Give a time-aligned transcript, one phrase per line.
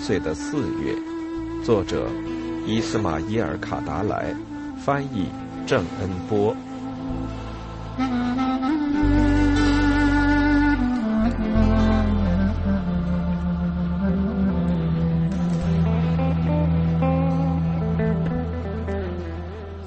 [0.00, 0.96] 岁的四月，
[1.62, 2.08] 作者
[2.66, 4.34] 伊斯马伊尔·卡达莱，
[4.82, 5.28] 翻译
[5.66, 6.56] 郑恩波。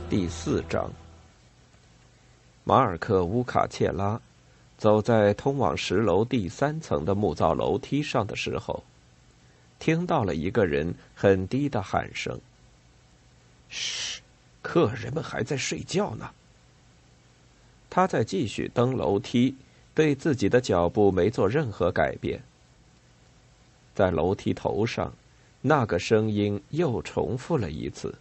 [0.09, 0.89] 第四章，
[2.63, 4.21] 马尔克·乌卡切拉
[4.77, 8.81] 走在通往十楼第三层的木造楼梯上的时候。
[9.83, 12.39] 听到了一个人很低的喊声
[13.69, 14.21] ：“嘘，
[14.61, 16.31] 客人们还在睡觉呢。”
[17.91, 19.53] 他在继续登楼梯，
[19.93, 22.41] 对自己的脚步没做任何改变。
[23.93, 25.13] 在楼梯头上，
[25.59, 28.15] 那个声音又重复了一次：“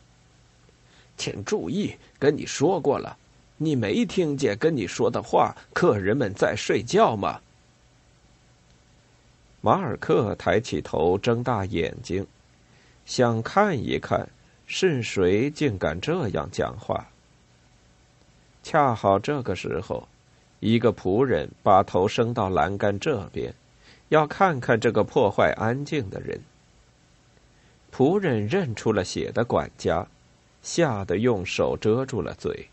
[1.16, 3.16] 请注意，跟你说过了，
[3.56, 5.54] 你没听见跟你说的话？
[5.72, 7.40] 客人们在睡觉吗？”
[9.64, 12.26] 马尔克抬起头，睁大眼睛，
[13.06, 14.28] 想看一看
[14.66, 17.08] 是谁竟敢这样讲话。
[18.64, 20.08] 恰好这个时候，
[20.58, 23.54] 一个仆人把头伸到栏杆这边，
[24.08, 26.40] 要看看这个破坏安静的人。
[27.94, 30.08] 仆人认出了血的管家，
[30.60, 32.66] 吓得用手遮住了嘴。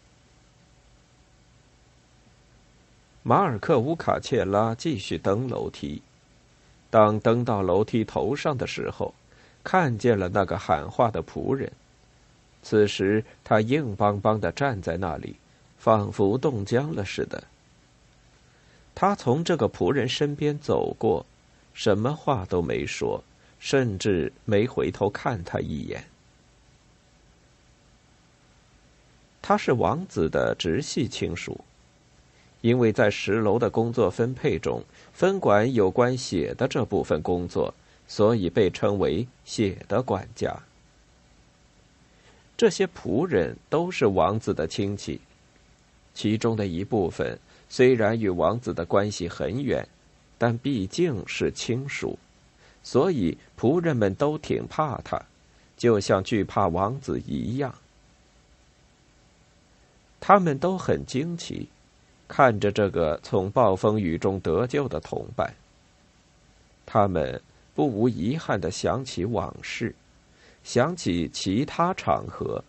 [3.22, 6.02] 马尔克乌卡切拉继续登楼梯。
[6.90, 9.14] 当登到楼梯头上的时候，
[9.64, 11.72] 看见了那个喊话的仆人。
[12.62, 15.36] 此时他硬邦邦的站在那里，
[15.78, 17.44] 仿佛冻僵了似的。
[18.96, 21.26] 他从这个仆人身边走过，
[21.74, 23.24] 什么话都没说，
[23.60, 26.04] 甚至没回头看他一眼。
[29.42, 31.64] 他是王子的直系亲属。
[32.62, 34.84] 因为在十楼的工作分配中，
[35.14, 37.74] 分管有关血的这部分工作，
[38.08, 40.58] 所以被称为血的管家。
[42.58, 45.22] 这些仆人都是王子的亲戚，
[46.14, 47.40] 其中的一部分
[47.70, 49.88] 虽然与王子的关系很远，
[50.38, 52.20] 但毕竟是亲属，
[52.84, 55.22] 所以仆人们都挺怕他，
[55.78, 57.74] 就像惧怕王子一样。
[60.20, 61.70] 他们都很惊奇。
[62.30, 65.52] 看着这个从暴风雨中得救的同伴，
[66.86, 67.42] 他们
[67.74, 69.94] 不无遗憾的想起往事，
[70.64, 72.64] 想起其他场合，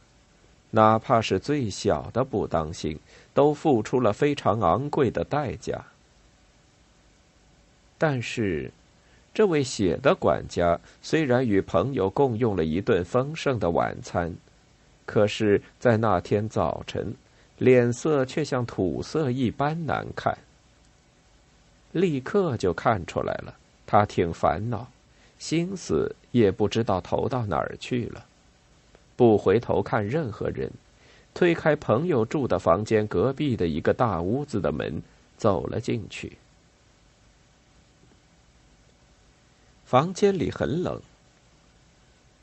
[0.71, 2.99] 哪怕是最小的不当心，
[3.35, 5.85] 都付出了非常昂贵的代价。
[7.99, 8.73] 但是，
[9.35, 14.35] 这位血的管家虽然与朋友共用了一顿丰盛的晚餐，
[15.05, 17.15] 可是，在那天早晨。
[17.61, 20.39] 脸色却像土色一般难看，
[21.93, 23.55] 立刻就看出来了。
[23.87, 24.91] 他挺烦恼，
[25.39, 28.25] 心思也不知道投到哪儿去了。
[29.15, 30.71] 不回头看任何人，
[31.35, 35.03] 推开朋友住的房间隔壁的一个大屋子的门，
[35.37, 36.39] 走了进去。
[39.85, 40.99] 房间里很冷。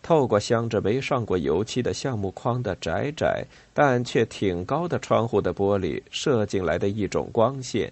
[0.07, 7.91] 透过镶着没上过油漆的橡木框的窄窄但却挺高的窗户的玻璃射进来的一种光线，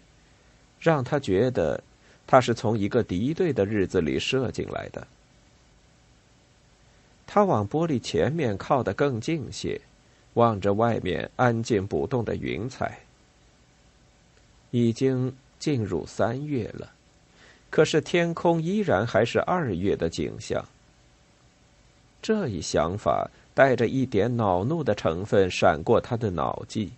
[0.80, 1.84] 让他觉得
[2.26, 5.06] 他是从一个敌对的日子里射进来的。
[7.28, 9.82] 他往玻璃前面靠得更近些，
[10.36, 12.98] 望着外面安静不动的云彩。
[14.72, 16.94] 已经进入三月了，
[17.70, 20.64] 可是天空依然还是二月的景象。
[22.26, 26.90] 这一想法带着一点恼怒的成分闪过他的脑际，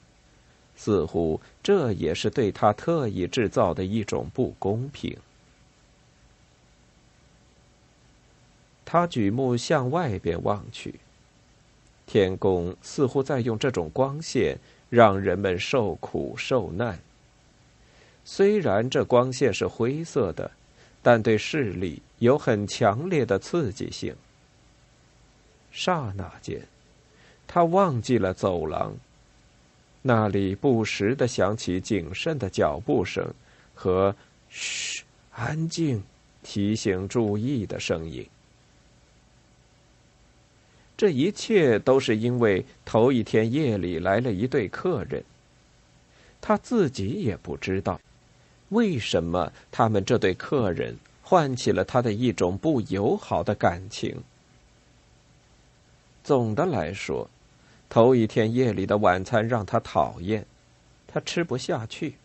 [0.78, 5.18] 似乎这也是对他特意制造的一种不公平。
[8.86, 10.96] 他举目向外边望去，
[12.06, 14.58] 天宫似乎在用这种光线
[14.90, 16.98] 让人们受苦受难。
[18.24, 20.50] 虽然这光线是灰色的，
[21.02, 24.16] 但对视力有很强烈的刺激性。
[25.78, 26.60] 刹那间，
[27.46, 28.98] 他忘记了走廊。
[30.02, 33.32] 那里不时的响起谨慎的脚步声
[33.76, 34.16] 和
[34.50, 35.04] “嘘，
[35.34, 36.02] 安静”
[36.42, 38.28] 提醒注意的声音。
[40.98, 45.24] 这一切都是因为头一天夜里来了一对客人。
[46.42, 48.02] 他自己也不知道，
[48.70, 54.24] 为什么他们这对客人唤起了他的一种不友好的感情。
[56.28, 57.30] 总的来说，
[57.88, 60.46] 头一天夜里的晚餐让他讨厌，
[61.08, 62.16] 他吃不下去，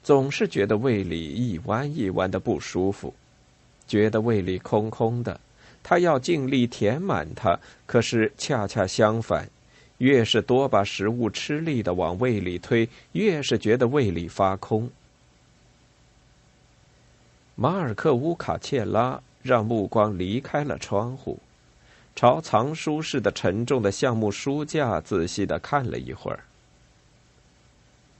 [0.00, 3.12] 总是觉得胃里一弯一弯的不舒服，
[3.88, 5.40] 觉得胃里空空的，
[5.82, 9.50] 他要尽力填满它，可是恰恰相反，
[9.98, 14.88] 越是多把食物吃力的往胃里推，越是觉得胃里发空。
[17.56, 21.40] 马尔克乌卡切拉让目光离开了窗户，
[22.16, 26.40] 朝藏书室的沉重的橡木书架仔细的看了一会儿。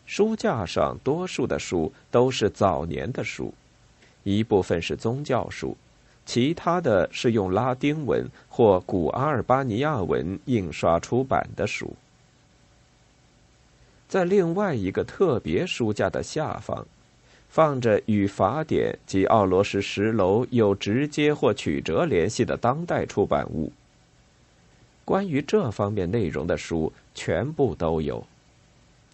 [0.05, 3.55] 书架上多数的书都是早年的书，
[4.23, 5.75] 一部分是宗教书，
[6.27, 11.97] 其他的是用拉丁文或古阿尔巴尼亚文印刷出版的书。
[14.07, 16.87] 在另外一个特别书架的下方。
[17.49, 23.73] 放着与法典及奥罗什石楼有直接或曲折联系的当代出版物。
[25.06, 28.26] 关于这方面内容的书全部都有，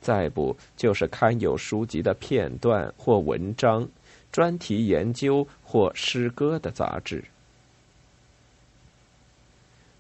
[0.01, 3.87] 再不就是刊有书籍的片段或文章、
[4.33, 7.23] 专题研究或诗歌的杂志。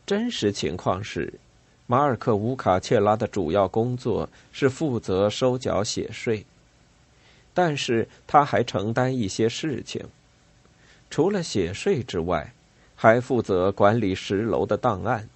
[0.06, 1.34] 真实情况是，
[1.86, 6.46] 马尔克乌卡切拉的主要工作是负责收缴写税。
[7.52, 10.02] 但是他还承担一些事情，
[11.10, 12.54] 除了写税之外，
[12.96, 15.28] 还负责管理十楼的档案。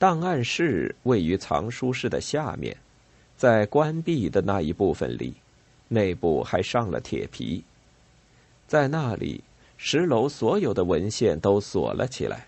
[0.00, 2.74] 档案室位于藏书室的下面，
[3.36, 5.34] 在关闭的那一部分里，
[5.88, 7.62] 内部还上了铁皮。
[8.66, 9.44] 在那里，
[9.76, 12.46] 十楼所有的文献都锁了起来，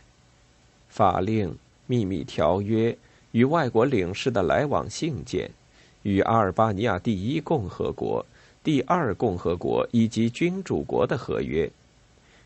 [0.88, 1.54] 法令、
[1.87, 2.96] 秘密条约
[3.32, 5.50] 与外国领事的来往信件。
[6.05, 8.25] 与阿尔巴尼亚第一共和国、
[8.64, 11.70] 第二共和国以及君主国的合约，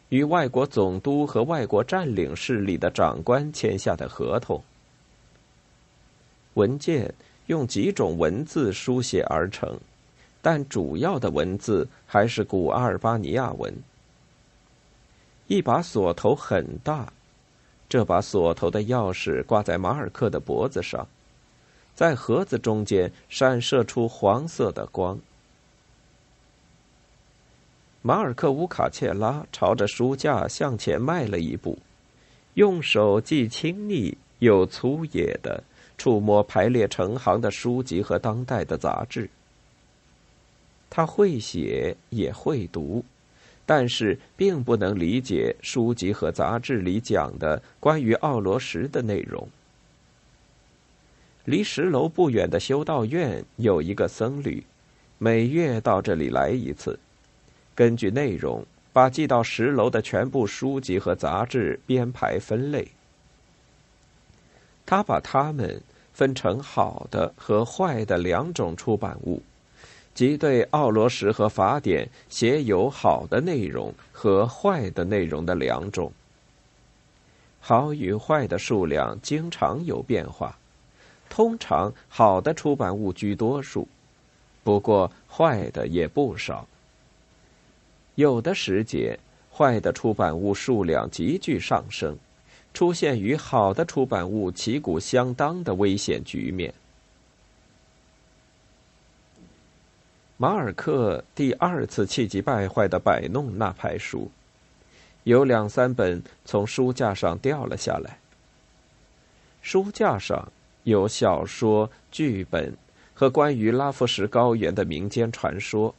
[0.09, 4.61] 与外国总督和外国占领势力的长官签下的合同。
[6.57, 7.15] 文件
[7.47, 9.79] 用几种文字书写而成，
[10.43, 13.73] 但主要的文字还是古阿尔巴尼亚文。
[15.47, 17.13] 一把锁头很大，
[17.89, 21.07] 这把锁头的钥匙挂在马尔克的脖子上。
[21.95, 25.19] 在盒子中间闪射出黄色的光。
[28.03, 31.79] 马尔克乌卡切拉朝着书架向前迈了一步，
[32.55, 35.63] 用手既轻昵又粗野的
[35.99, 39.29] 触摸排列成行的书籍和当代的杂志。
[40.89, 43.05] 他会写也会读，
[43.67, 49.49] 但是并不能理解书籍和杂志里讲的关于奥罗什的内容。
[51.45, 54.65] 离石楼不远的修道院有一个僧侣，
[55.19, 56.99] 每月到这里来一次，
[57.75, 62.89] 根据内容把寄到石楼的全部书籍和杂志编排分类。
[64.87, 65.83] 他把它们
[66.15, 69.43] 分成好的和坏的两种出版物，
[70.15, 76.11] 即对奥罗什和法典写有好的内容和坏的内容的两种。
[77.61, 80.57] 好与坏的数量经常有变化。
[81.29, 83.87] 通常好的出版物居多数，
[84.63, 86.67] 不过坏的也不少。
[88.15, 89.19] 有的时节，
[89.53, 92.17] 坏的出版物数量急剧上升，
[92.77, 96.75] 出现与好的出版物旗鼓相当的危险局面。
[100.37, 104.31] 马尔克第二次气急败坏的摆弄那排书，
[105.25, 108.19] 有两三本从书架上掉了下来。
[109.63, 110.53] 书架上。
[110.83, 112.77] 有小说、剧本
[113.13, 115.93] 和关于拉夫什高原的民间传说。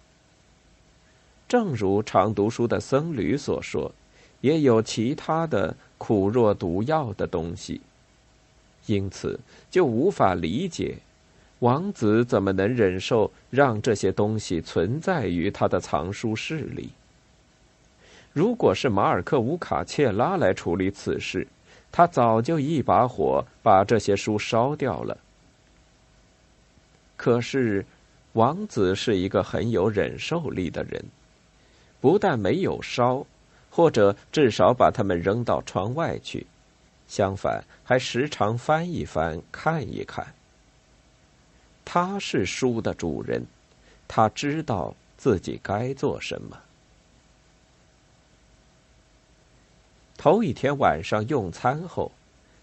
[1.46, 3.92] 正如常读书的僧侣所说，
[4.42, 7.82] 也有其他的苦若毒药的东西。
[8.86, 9.40] 因此，
[9.70, 10.98] 就无法理解
[11.60, 16.90] 王子怎么能忍受让这些东西存在于他的藏书室里。
[18.34, 21.48] 如果是马尔克乌卡切拉来处理此事。
[21.90, 25.18] 他早就一把火把这些书烧掉了。
[27.16, 27.84] 可是，
[28.34, 31.04] 王子是一个很有忍受力的人，
[32.02, 33.26] 不但没有烧，
[33.70, 36.46] 或者至少把它们扔到窗外去，
[37.08, 40.26] 相反，还时常翻一翻，看一看。
[41.86, 43.46] 他是书的主人，
[44.08, 46.58] 他知道自己该做什么。
[50.18, 52.12] 头一天晚上用餐后，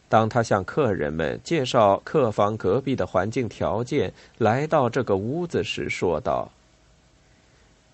[0.09, 6.51] 当他向客人们介绍客房隔壁的环境条件，来到这个屋子时，说道：“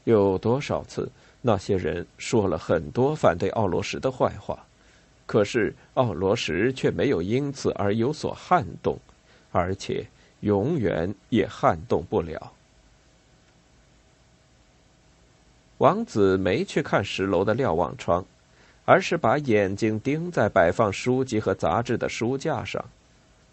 [0.05, 1.09] 有多少次
[1.43, 4.67] 那些人说了很多反对奥罗什的坏话，
[5.27, 8.99] 可是奥罗什却没有因此而有所撼动，
[9.53, 10.07] 而且
[10.41, 12.53] 永远也撼动不了。”
[15.79, 18.25] 王子没去看十楼的瞭望窗。
[18.87, 22.85] 而是把眼睛盯在摆放书籍和杂志的书架上，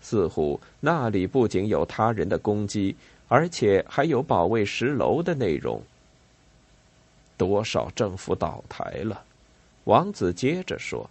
[0.02, 2.96] 似乎那里不仅有他人的攻击，
[3.28, 5.80] 而且还有保卫石楼的内容。
[7.38, 9.24] 多少政府倒台了？
[9.84, 11.10] 王子接着说：“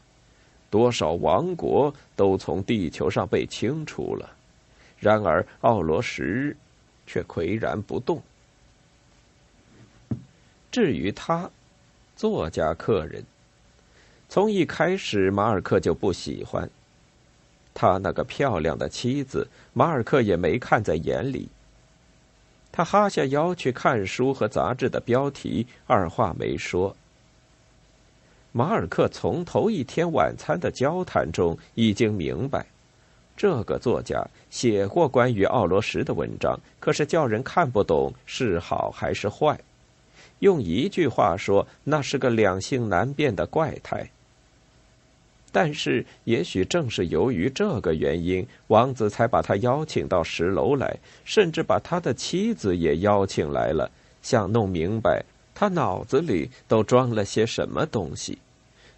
[0.68, 4.28] 多少王国都从地球上被清除了。
[4.98, 6.54] 然而奥罗什
[7.06, 8.20] 却岿然不动。
[10.70, 11.50] 至于他，
[12.16, 13.24] 作家客人，
[14.28, 16.68] 从一开始马尔克就不喜欢
[17.72, 21.48] 他那个漂亮的妻子，马尔克也没看在眼里。”
[22.76, 26.94] 他哈下腰去看书和杂志的标题，二话没说。
[28.52, 32.66] 马尔克从头一天晚餐的交谈中已经明白，
[33.34, 39.58] 这个作家写过关于奥罗什的文章，可是叫人看不懂是好还是坏。
[40.40, 44.06] 用一句话说，那是个两性难辨的怪胎。
[45.58, 58.36] 但是，也许正是由于这个原因，王子才把他邀请到十楼来，甚至把他的妻子也邀请来了，想弄明白他脑子里都装了些什么东西，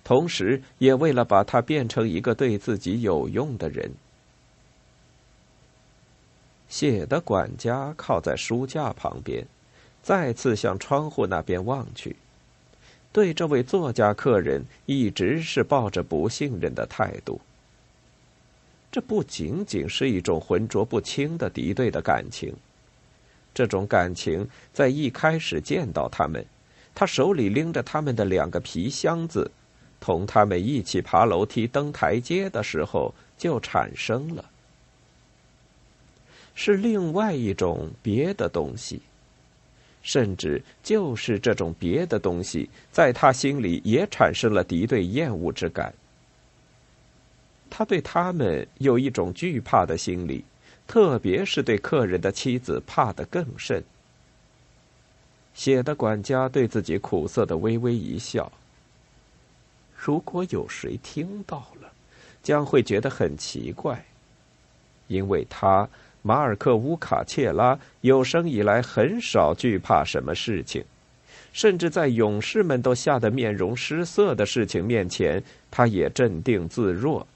[0.03, 3.93] 同时也为了把他变成一个对自己有用的人。
[6.69, 9.47] 写的管家靠在书架旁边，
[10.03, 12.17] 再次向窗户那边望去。
[13.13, 17.41] 对这位作家客人一直是抱着不信任的态度。
[18.91, 22.55] 这不仅仅是一种浑浊不清的敌对的感情，
[23.53, 26.45] 这种感情在一开始见到他们，
[26.95, 29.51] 他手里拎着他们的两个皮箱子，
[30.01, 34.45] 同他们一起爬楼梯登台阶的时候就产生了，
[36.55, 39.03] 是另外一种别的东西。
[40.09, 45.93] 甚至就是这种别的东西，在他心里也产生了敌对厌恶之感。
[47.69, 50.43] 他对他们有一种惧怕的心理，
[50.87, 53.85] 特别是对客人的妻子怕得更甚。
[55.53, 58.51] 写的管家对自己苦涩的微微一笑。
[59.95, 61.93] 如果有谁听到了，
[62.43, 64.03] 将会觉得很奇怪，
[65.09, 65.87] 因为他。
[66.23, 70.85] 马尔克乌卡切拉有生以来很少惧怕什么事情，
[71.53, 77.27] 甚至在勇士们都吓得面容失色的事情面前，他也镇定自若。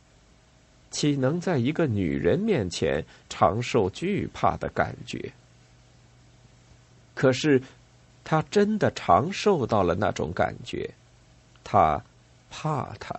[0.91, 5.33] 岂能在一个女人面前常受惧怕的感觉？
[7.15, 7.63] 可是，
[8.25, 10.91] 他真的常受到了那种感觉，
[11.65, 12.03] 他
[12.51, 13.19] 怕他。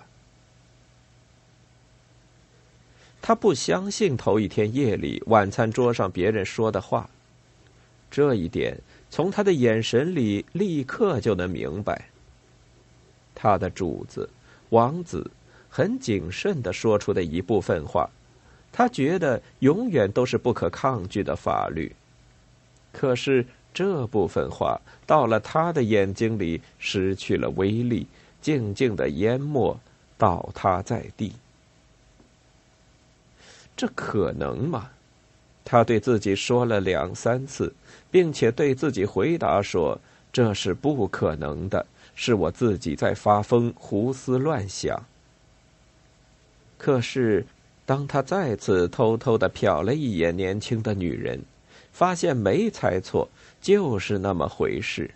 [3.25, 7.09] 他不相信头一天夜里晚餐桌上别人说的话，
[8.11, 8.77] 这一点
[9.09, 12.09] 从他的眼神里立刻就能明白。
[13.33, 14.29] 他的主子
[14.71, 15.31] 王子
[15.69, 18.09] 很谨慎的说出的一部分话，
[18.73, 21.95] 他觉得永远都是不可抗拒的法律。
[22.91, 24.77] 可是这部分话
[25.07, 28.05] 到了他的眼睛里失去了威力，
[28.41, 29.79] 静静的淹没，
[30.17, 31.31] 倒塌在地。
[33.75, 34.89] 这可能吗？
[35.65, 37.73] 他对自己说了两三次，
[38.11, 39.97] 并且对自己回答说
[40.31, 45.01] ：“这是不可能的，是我自己在发疯、胡思乱想。”
[46.77, 47.45] 可是，
[47.85, 51.41] 当他再次偷偷的瞟了一眼年轻的女人，
[51.93, 53.29] 发现没猜错，
[53.61, 55.09] 就是那么回事。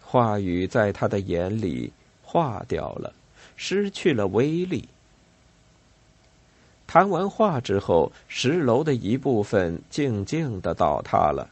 [0.00, 3.12] 话语在他的眼里化掉了，
[3.56, 4.88] 失去了威力。
[6.90, 11.48] 谈完话之后，石楼的一部分静静的倒塌了，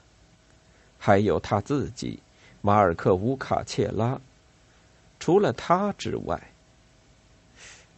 [0.98, 2.18] 还有他自己，
[2.60, 4.20] 马尔克乌卡切拉。
[5.20, 6.42] 除了他之外，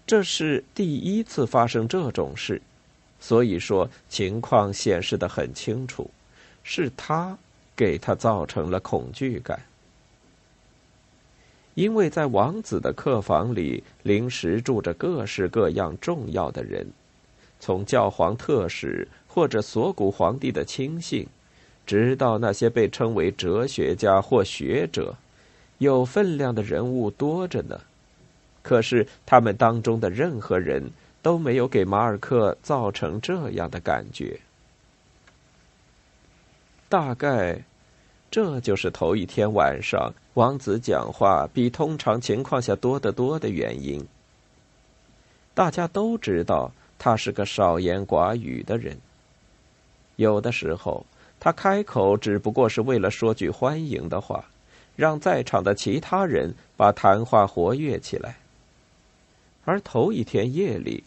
[0.07, 2.61] 这是第一次发生这种事，
[3.19, 6.11] 所以说情况显示的很清楚，
[6.63, 7.39] 是他
[7.75, 9.59] 给他造成了恐惧感，
[11.73, 16.87] 因为在王子的客房里临时住着各式各样重要的人。
[17.61, 21.27] 从教皇特使或者锁骨皇帝的亲信，
[21.87, 25.15] 直到那些被称为哲学家或学者，
[25.79, 27.79] 有分量的人物多着呢。
[28.63, 30.91] 可是他们当中的任何人
[31.23, 34.41] 都没有给马尔克造成这样的感觉。
[36.89, 37.63] 大概，
[38.31, 44.05] 这就是头一天晚上王子讲话比通常情况下多得多的原因。
[45.55, 46.73] 大家都知道。
[47.01, 48.99] 他是个少言寡语的人。
[50.17, 51.07] 有的时候，
[51.41, 54.45] 他开口只不过是为了说句欢迎的话，
[54.97, 58.37] 让在场的其他人把谈话活跃起来。
[59.65, 61.03] 而头一天夜里，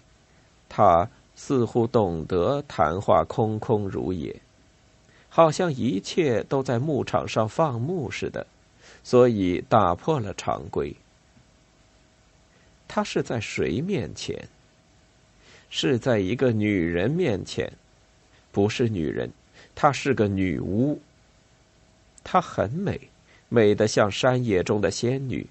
[0.67, 4.35] 他似乎懂得谈话空空如也，
[5.29, 8.47] 好像一切都在牧场上放牧似的，
[9.03, 10.95] 所以打破了常规。
[12.87, 14.47] 他是在谁面前？
[15.75, 17.73] 是在一个女人面前，
[18.51, 19.31] 不是女人，
[19.73, 21.01] 她是个女巫。
[22.23, 23.01] 她很美，
[23.49, 25.47] 美得像山野中的仙女，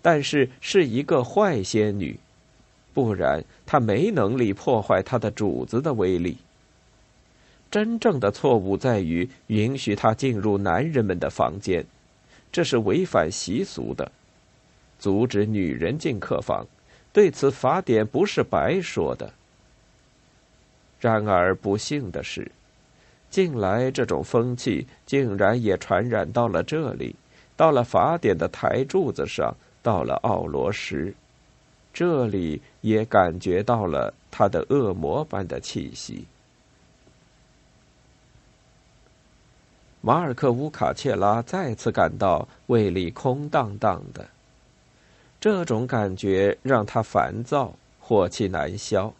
[0.00, 2.16] 但是是一个坏仙女，
[2.94, 6.36] 不然她没能力破坏她的主子的威力。
[7.68, 11.84] 真正的错误在于允许她进入男人们的房间，
[12.52, 14.12] 这是违反习俗的。
[15.00, 16.64] 阻止女人进客房，
[17.12, 19.34] 对此法典不是白说的。
[21.04, 22.50] 然而不幸的是，
[23.28, 27.14] 近来这种风气竟然也传染到了这里，
[27.54, 31.12] 到了法典的台柱子上，到了奥罗什，
[31.92, 36.24] 这里也感觉到了他的恶魔般的气息。
[40.00, 44.26] 马尔克乌卡切拉再次感到胃里空荡荡的，
[45.38, 49.12] 这种感觉让他烦躁，火气难消。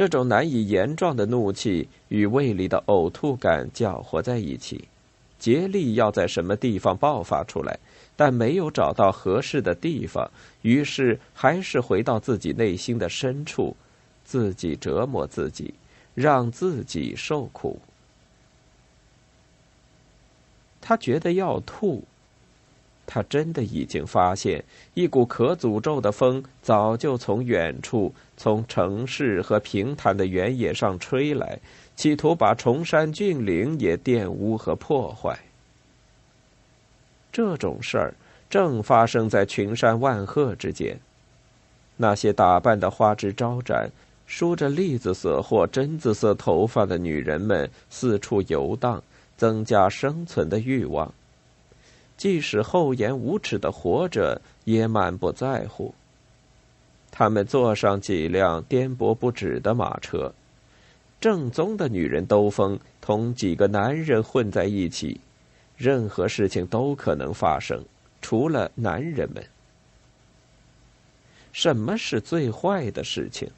[0.00, 4.88] 这种难以言状的怒气与胃里的呕吐感搅和在一起，
[5.38, 7.78] 竭力要在什么地方爆发出来，
[8.16, 10.30] 但没有找到合适的地方，
[10.62, 13.76] 于是还是回到自己内心的深处，
[14.24, 15.74] 自己折磨自己，
[16.14, 17.78] 让自己受苦。
[20.80, 22.02] 他觉得要吐。
[23.12, 24.62] 他真的已经发现，
[24.94, 31.58] 一股可诅咒的风早就从远处、从城市和平坦的原野上吹来，
[31.96, 35.36] 企图把崇山峻岭也玷污和破坏。
[37.32, 38.14] 这种事儿
[38.48, 40.96] 正发生在群山万壑之间，
[41.96, 43.90] 那些打扮的花枝招展、
[44.24, 49.02] 梳着栗子色或榛子色头发的女人们四处游荡，
[49.36, 51.12] 增加生存的欲望。
[52.20, 55.94] 即使厚颜无耻的活着，也满不在乎。
[57.10, 60.30] 他们坐上几辆颠簸不止的马车，
[61.18, 65.18] 正宗的女人兜风，同几个男人混在一起，
[65.78, 67.82] 任何事情都可能发生，
[68.20, 69.42] 除了男人们。
[71.52, 73.48] 什么是最坏的事情？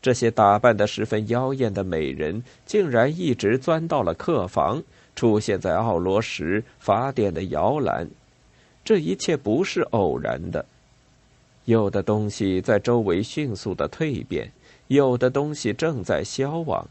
[0.00, 4.82] 这些打扮的十分妖艳的美人，竟然一直钻到了客房。
[5.14, 8.08] 出现在奥罗什法典的摇篮，
[8.84, 10.64] 这一切不是偶然的。
[11.64, 14.50] 有的东西在周围迅速的蜕变，
[14.88, 16.84] 有的东西正在消亡，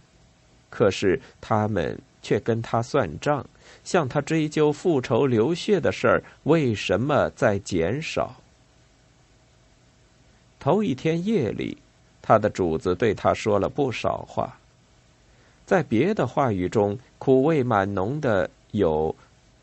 [0.69, 3.45] 可是他们却跟他算账，
[3.83, 8.35] 向他追究复仇流血的事儿为什么在减少。
[10.57, 11.77] 头一天夜里，
[12.21, 14.57] 他的主子对他说了不少话。
[15.71, 19.15] 在别的话语中，苦味满浓的有，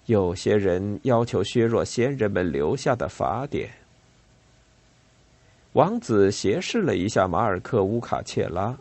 [0.07, 3.68] 有些人要求削弱先人们留下的法典。
[5.75, 8.75] 王子斜视了一下马尔克乌卡切拉，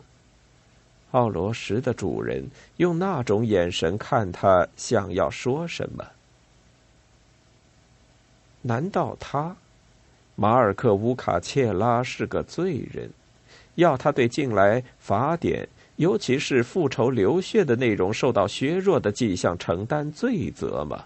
[1.10, 6.02] 奥罗什的主人用那种眼神看他，想要说什么？
[8.62, 9.54] 难道他，
[10.34, 13.10] 马尔克乌卡切拉是个罪人，
[13.74, 15.68] 要他对近来法典？
[15.98, 21.04] 尤其是复仇流血的内容受到削弱的迹象，承担罪责吗？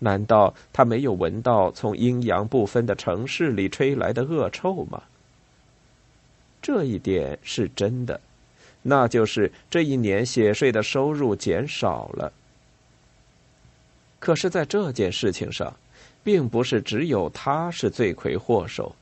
[0.00, 5.02] 难道他没有闻到从阴阳不分的城市里吹来的恶臭吗？
[6.60, 8.20] 这一点是真的，
[8.82, 12.32] 那就是这一年血税的收入减少了。
[14.18, 15.72] 可是，在这件事情上，
[16.24, 18.94] 并不是只有他是罪魁祸首。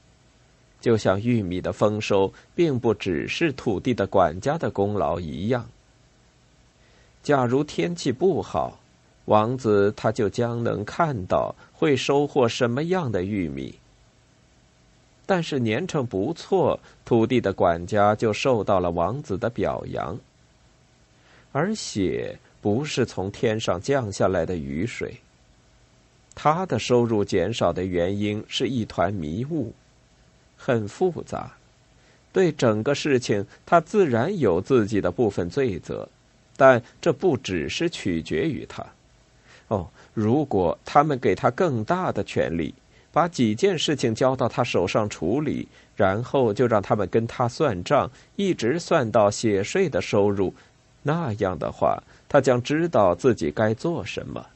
[0.80, 5.66] 就像玉米的丰收并不只是土地的管家的功劳一样。
[7.22, 8.78] 假如天气不好，
[9.24, 13.74] 王子他就将能看到会收获什么样的玉米。
[15.28, 20.16] 但是年成不错，土地的管家就受到了王子的表扬。
[21.50, 25.16] 而血不是从天上降下来的雨水，
[26.36, 29.72] 他的收入减少的原因是一团迷雾。
[30.56, 31.52] 很复杂，
[32.32, 36.08] 对整个事情，他自然有自己的部分罪责，
[36.56, 38.84] 但这不只是取决于他。
[39.68, 42.74] 哦，如果他们给他更大的权利，
[43.12, 45.66] 把几件事情交到他手上处理，
[45.96, 50.54] 然后就让他们跟他算账，一直算到血税的收入，
[51.02, 54.46] 那样的话，他将知道自己该做什么。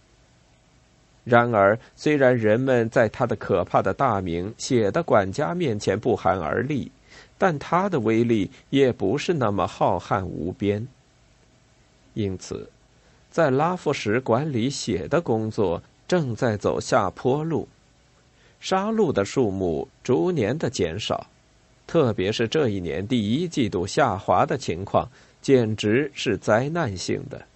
[1.30, 6.90] 然而，虽然人们在他的可怕的大名“血的管家”面前不寒而栗，
[7.38, 10.86] 但他的威力也不是那么浩瀚无边。
[12.14, 12.68] 因此，
[13.30, 17.68] 在拉夫什管理写的工作正在走下坡路，
[18.58, 21.28] 杀戮的数目逐年的减少，
[21.86, 25.08] 特别是这一年第一季度下滑的情况，
[25.40, 27.46] 简直是灾难性的。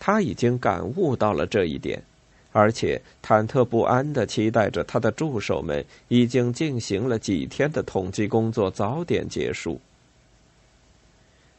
[0.00, 2.02] 他已经感悟到了这一点，
[2.50, 9.78] 而且忐忑不安的期待着他的助手们已经进行了几天的统计工作早点结束。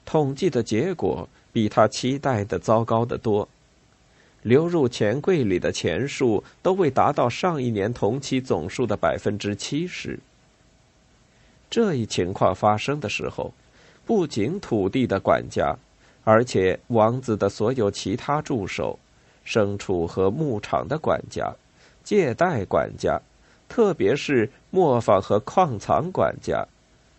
[0.03, 3.47] 统计的结果比他期待的糟糕得多，
[4.41, 10.19] 流入钱柜里的钱数都未达到上一年同期总数的百分之七十。
[11.69, 13.53] 这一情况发生的时候，
[14.05, 15.77] 不仅土地的管家。
[16.23, 18.99] 而且，王子的所有其他助手、
[19.43, 21.51] 牲畜和牧场的管家、
[22.03, 23.19] 借贷管家，
[23.67, 26.63] 特别是磨坊和矿藏管家，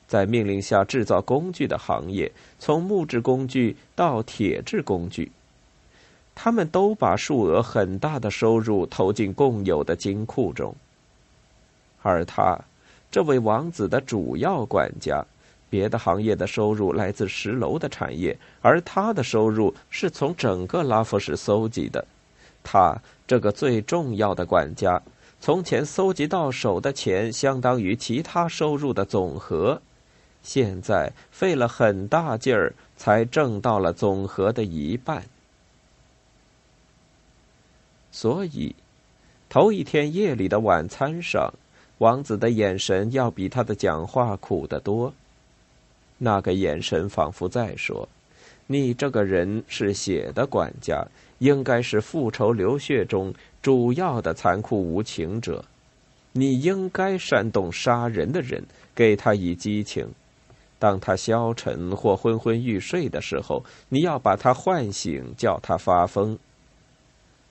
[0.07, 5.33] 在命令下制造工具的行业，从木质工具到铁制工具，
[6.35, 10.73] 他们都把数额很大的收入投进共有的金库中。
[12.03, 12.57] 而他，
[13.11, 15.25] 这位王子的主要管家。
[15.73, 22.05] 别的行业的收入来自石楼的产业，而他的收入是从整个拉夫市搜集的。
[22.63, 22.95] 他
[23.27, 25.01] 这个最重要的管家，
[25.41, 29.81] 从前搜集到手的钱相当于其他收入的总和，
[30.43, 35.25] 现在费了很大劲儿才挣到了总和的一半。
[38.11, 38.75] 所以，
[39.49, 41.51] 头一天夜里的晚餐上，
[41.97, 45.15] 王子的眼神要比他的讲话苦得多。
[46.25, 48.09] 那个眼神仿佛在说
[48.69, 51.05] ：“你这个人是血的管家，
[51.41, 55.65] 应该是复仇流血中主要的残酷无情者。
[56.31, 58.63] 你应该煽动杀人的人，
[58.95, 60.09] 给他以激情。
[60.79, 66.39] 当他消沉或昏昏欲睡的时候，你要把他唤醒，叫他发疯。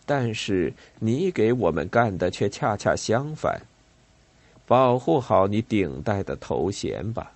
[0.06, 3.62] 但是你给我们干的却恰恰相反。
[4.66, 7.34] 保护好你顶戴的头衔吧。”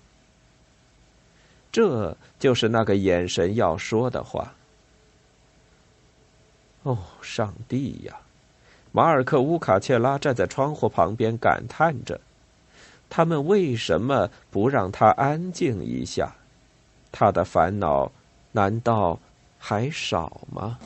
[1.76, 4.50] 这就是那个眼神要说的话。
[6.84, 8.16] 哦，上帝呀！
[8.92, 12.18] 马尔克乌卡切拉站在窗户旁边感叹着
[13.10, 16.34] ：“他们为什么不让他安静一下？
[17.12, 18.10] 他的烦恼
[18.52, 19.20] 难道
[19.58, 20.78] 还少吗？”